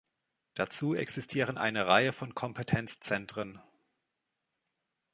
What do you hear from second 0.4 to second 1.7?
Dazu existieren